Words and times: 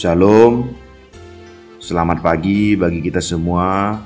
Shalom, 0.00 0.64
selamat 1.76 2.24
pagi 2.24 2.72
bagi 2.72 3.04
kita 3.04 3.20
semua. 3.20 4.00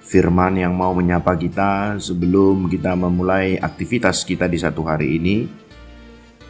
Firman 0.00 0.56
yang 0.56 0.72
mau 0.72 0.96
menyapa 0.96 1.36
kita 1.36 2.00
sebelum 2.00 2.64
kita 2.64 2.96
memulai 2.96 3.60
aktivitas 3.60 4.24
kita 4.24 4.48
di 4.48 4.56
satu 4.56 4.80
hari 4.88 5.20
ini 5.20 5.44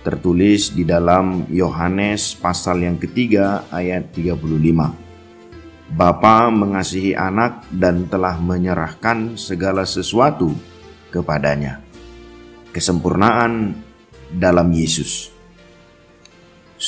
tertulis 0.07 0.71
di 0.71 0.87
dalam 0.87 1.51
Yohanes 1.51 2.39
pasal 2.39 2.87
yang 2.87 3.03
ketiga 3.03 3.67
ayat 3.67 4.15
35. 4.15 5.91
Bapa 5.91 6.55
mengasihi 6.55 7.19
anak 7.19 7.67
dan 7.75 8.07
telah 8.07 8.39
menyerahkan 8.39 9.35
segala 9.35 9.83
sesuatu 9.83 10.55
kepadanya. 11.11 11.83
Kesempurnaan 12.71 13.75
dalam 14.31 14.71
Yesus. 14.71 15.40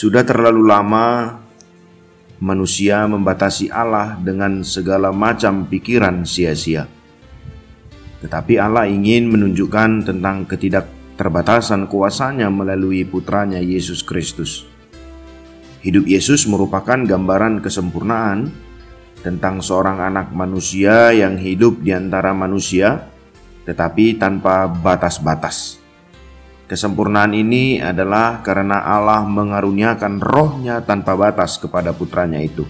Sudah 0.03 0.27
terlalu 0.27 0.67
lama 0.67 1.39
manusia 2.42 3.06
membatasi 3.06 3.70
Allah 3.70 4.19
dengan 4.19 4.67
segala 4.67 5.14
macam 5.14 5.62
pikiran 5.70 6.27
sia-sia. 6.27 6.91
Tetapi 8.19 8.58
Allah 8.58 8.91
ingin 8.91 9.30
menunjukkan 9.30 10.11
tentang 10.11 10.42
ketidakterbatasan 10.50 11.86
kuasanya 11.86 12.50
melalui 12.50 13.06
putranya 13.06 13.62
Yesus 13.62 14.03
Kristus. 14.03 14.67
Hidup 15.86 16.11
Yesus 16.11 16.50
merupakan 16.50 16.98
gambaran 16.98 17.62
kesempurnaan 17.62 18.50
tentang 19.23 19.62
seorang 19.62 20.03
anak 20.03 20.34
manusia 20.34 21.14
yang 21.14 21.39
hidup 21.39 21.78
di 21.78 21.95
antara 21.95 22.34
manusia 22.34 23.06
tetapi 23.70 24.18
tanpa 24.18 24.67
batas-batas. 24.67 25.81
Kesempurnaan 26.72 27.36
ini 27.36 27.84
adalah 27.84 28.40
karena 28.40 28.80
Allah 28.80 29.28
mengaruniakan 29.28 30.24
rohnya 30.24 30.80
tanpa 30.80 31.12
batas 31.20 31.60
kepada 31.60 31.92
putranya 31.92 32.40
itu. 32.40 32.64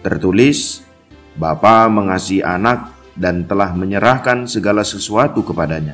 Tertulis, 0.00 0.80
Bapa 1.36 1.92
mengasihi 1.92 2.40
anak 2.40 2.88
dan 3.12 3.44
telah 3.44 3.76
menyerahkan 3.76 4.48
segala 4.48 4.80
sesuatu 4.80 5.44
kepadanya. 5.44 5.92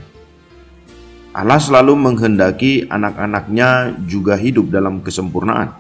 Allah 1.34 1.59
selalu 1.59 1.99
menghendaki 1.99 2.87
anak-anaknya 2.87 3.99
juga 4.06 4.39
hidup 4.39 4.71
dalam 4.71 5.03
kesempurnaan. 5.03 5.75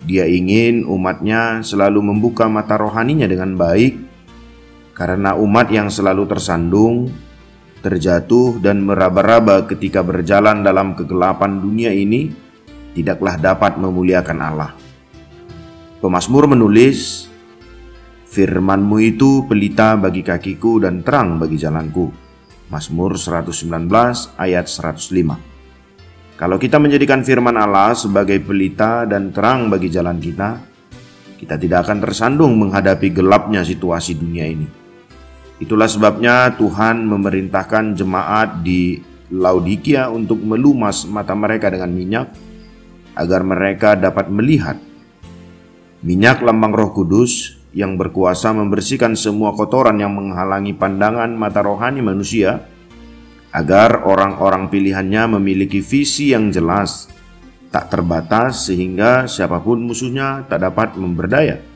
Dia 0.00 0.24
ingin 0.24 0.88
umatnya 0.88 1.60
selalu 1.60 2.00
membuka 2.08 2.48
mata 2.48 2.80
rohaninya 2.80 3.28
dengan 3.28 3.52
baik, 3.52 4.00
karena 4.96 5.36
umat 5.36 5.68
yang 5.68 5.92
selalu 5.92 6.24
tersandung 6.24 7.12
terjatuh 7.84 8.64
dan 8.64 8.80
meraba-raba 8.80 9.68
ketika 9.68 10.00
berjalan 10.00 10.64
dalam 10.64 10.96
kegelapan 10.96 11.60
dunia 11.60 11.92
ini 11.92 12.32
tidaklah 12.96 13.36
dapat 13.36 13.76
memuliakan 13.76 14.38
Allah. 14.40 14.72
Pemasmur 16.00 16.48
menulis, 16.48 17.28
Firmanmu 18.34 18.98
itu 18.98 19.46
pelita 19.46 19.94
bagi 19.94 20.26
kakiku 20.26 20.82
dan 20.82 21.06
terang 21.06 21.38
bagi 21.38 21.54
jalanku. 21.54 22.10
Mazmur 22.66 23.14
119 23.14 23.86
ayat 24.34 24.66
105. 24.66 26.34
Kalau 26.34 26.58
kita 26.58 26.82
menjadikan 26.82 27.22
firman 27.22 27.54
Allah 27.54 27.94
sebagai 27.94 28.42
pelita 28.42 29.06
dan 29.06 29.30
terang 29.30 29.70
bagi 29.70 29.86
jalan 29.86 30.18
kita, 30.18 30.58
kita 31.38 31.54
tidak 31.54 31.86
akan 31.86 32.02
tersandung 32.02 32.58
menghadapi 32.58 33.14
gelapnya 33.14 33.62
situasi 33.62 34.18
dunia 34.18 34.50
ini. 34.50 34.83
Itulah 35.62 35.86
sebabnya 35.86 36.50
Tuhan 36.58 37.06
memerintahkan 37.06 37.94
jemaat 37.94 38.66
di 38.66 38.98
Laodikia 39.30 40.10
untuk 40.10 40.42
melumas 40.42 41.06
mata 41.06 41.32
mereka 41.32 41.70
dengan 41.70 41.90
minyak 41.94 42.26
agar 43.14 43.46
mereka 43.46 43.94
dapat 43.94 44.26
melihat. 44.28 44.76
Minyak 46.04 46.44
lambang 46.44 46.74
Roh 46.74 46.92
Kudus 46.92 47.56
yang 47.74 47.98
berkuasa 47.98 48.54
membersihkan 48.54 49.18
semua 49.18 49.56
kotoran 49.56 49.98
yang 49.98 50.14
menghalangi 50.14 50.76
pandangan 50.76 51.32
mata 51.34 51.64
rohani 51.64 52.04
manusia 52.04 52.62
agar 53.54 54.02
orang-orang 54.02 54.66
pilihannya 54.66 55.38
memiliki 55.38 55.78
visi 55.78 56.34
yang 56.34 56.50
jelas, 56.50 57.06
tak 57.70 57.90
terbatas 57.90 58.70
sehingga 58.70 59.30
siapa 59.30 59.62
pun 59.62 59.82
musuhnya 59.82 60.46
tak 60.50 60.66
dapat 60.66 60.98
memberdaya. 60.98 61.73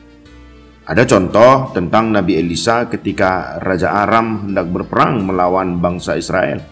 Ada 0.89 1.05
contoh 1.05 1.69
tentang 1.69 2.09
Nabi 2.09 2.41
Elisa 2.41 2.89
ketika 2.89 3.61
Raja 3.61 3.93
Aram 3.93 4.49
hendak 4.49 4.73
berperang 4.73 5.21
melawan 5.21 5.77
bangsa 5.77 6.17
Israel. 6.17 6.65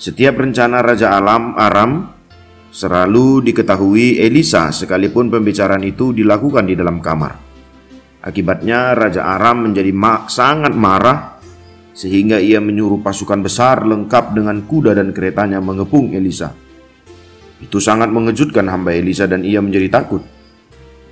Setiap 0.00 0.40
rencana 0.40 0.80
Raja 0.80 1.12
Alam 1.12 1.52
Aram 1.52 2.08
selalu 2.72 3.44
diketahui 3.44 4.16
Elisa 4.16 4.72
sekalipun 4.72 5.28
pembicaraan 5.28 5.84
itu 5.84 6.16
dilakukan 6.16 6.64
di 6.64 6.72
dalam 6.72 7.04
kamar. 7.04 7.36
Akibatnya 8.24 8.96
Raja 8.96 9.28
Aram 9.28 9.68
menjadi 9.68 9.92
ma 9.92 10.24
sangat 10.32 10.72
marah 10.72 11.36
sehingga 11.92 12.40
ia 12.40 12.64
menyuruh 12.64 13.04
pasukan 13.04 13.44
besar 13.44 13.84
lengkap 13.84 14.32
dengan 14.32 14.64
kuda 14.64 14.96
dan 14.96 15.12
keretanya 15.12 15.60
mengepung 15.60 16.16
Elisa. 16.16 16.56
Itu 17.60 17.76
sangat 17.76 18.08
mengejutkan 18.08 18.72
hamba 18.72 18.96
Elisa 18.96 19.28
dan 19.28 19.44
ia 19.44 19.60
menjadi 19.60 20.00
takut. 20.00 20.24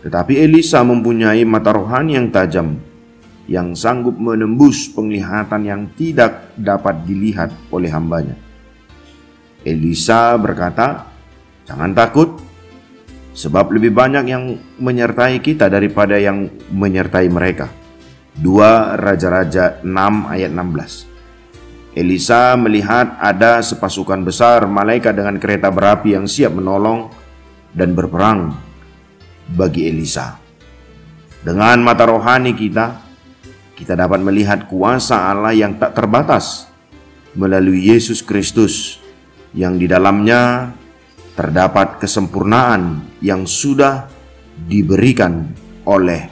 Tetapi 0.00 0.32
Elisa 0.40 0.80
mempunyai 0.80 1.44
mata 1.44 1.76
rohani 1.76 2.16
yang 2.16 2.32
tajam, 2.32 2.80
yang 3.44 3.76
sanggup 3.76 4.16
menembus 4.16 4.88
penglihatan 4.96 5.60
yang 5.66 5.82
tidak 5.92 6.56
dapat 6.56 7.04
dilihat 7.04 7.52
oleh 7.68 7.92
hambanya. 7.92 8.36
Elisa 9.60 10.32
berkata, 10.40 11.04
"Jangan 11.68 11.92
takut, 11.92 12.40
sebab 13.36 13.76
lebih 13.76 13.92
banyak 13.92 14.24
yang 14.24 14.56
menyertai 14.80 15.36
kita 15.44 15.68
daripada 15.68 16.16
yang 16.16 16.48
menyertai 16.72 17.28
mereka." 17.28 17.68
2 18.40 18.96
Raja-Raja 18.96 19.84
6 19.84 20.30
ayat 20.30 20.48
16 20.54 21.04
Elisa 21.92 22.54
melihat 22.54 23.18
ada 23.18 23.58
sepasukan 23.58 24.22
besar 24.22 24.64
malaikat 24.70 25.18
dengan 25.18 25.36
kereta 25.42 25.68
berapi 25.74 26.14
yang 26.14 26.30
siap 26.30 26.54
menolong 26.54 27.10
dan 27.74 27.92
berperang 27.98 28.54
bagi 29.54 29.90
Elisa. 29.90 30.38
Dengan 31.40 31.80
mata 31.80 32.04
rohani 32.04 32.52
kita, 32.52 33.00
kita 33.74 33.96
dapat 33.96 34.20
melihat 34.20 34.68
kuasa 34.68 35.32
Allah 35.32 35.56
yang 35.56 35.80
tak 35.80 35.96
terbatas 35.96 36.68
melalui 37.32 37.88
Yesus 37.88 38.20
Kristus 38.20 39.00
yang 39.56 39.80
di 39.80 39.88
dalamnya 39.88 40.70
terdapat 41.32 41.96
kesempurnaan 42.02 43.00
yang 43.24 43.48
sudah 43.48 44.04
diberikan 44.68 45.48
oleh 45.88 46.28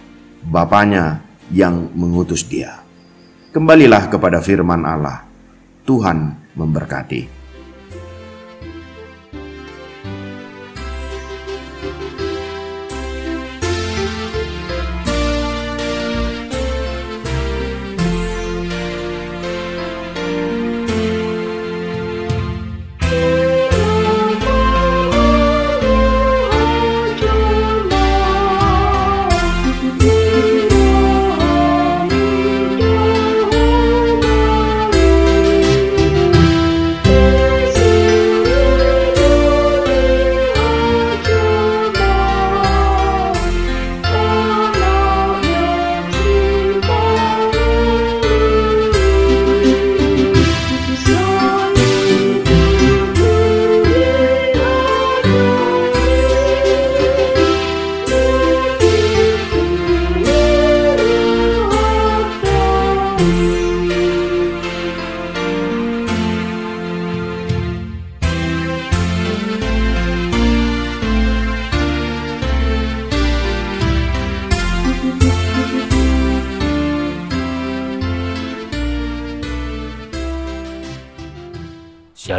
Bapaknya 0.48 1.20
yang 1.52 1.92
mengutus 1.92 2.46
dia. 2.46 2.80
Kembalilah 3.52 4.08
kepada 4.08 4.40
firman 4.40 4.80
Allah. 4.84 5.28
Tuhan 5.84 6.52
memberkati. 6.56 7.37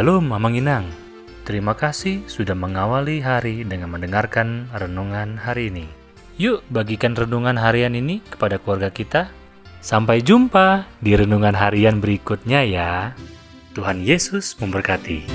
Shalom 0.00 0.32
Mamang 0.32 0.56
Inang 0.56 0.88
Terima 1.44 1.76
kasih 1.76 2.24
sudah 2.24 2.56
mengawali 2.56 3.20
hari 3.20 3.68
dengan 3.68 3.92
mendengarkan 3.92 4.64
renungan 4.72 5.36
hari 5.36 5.68
ini. 5.68 5.84
Yuk, 6.40 6.64
bagikan 6.72 7.12
renungan 7.12 7.60
harian 7.60 7.92
ini 7.92 8.24
kepada 8.24 8.56
keluarga 8.56 8.88
kita. 8.88 9.28
Sampai 9.84 10.24
jumpa 10.24 10.88
di 11.04 11.12
renungan 11.12 11.52
harian 11.52 12.00
berikutnya, 12.00 12.64
ya. 12.64 13.12
Tuhan 13.76 14.00
Yesus 14.00 14.56
memberkati. 14.56 15.28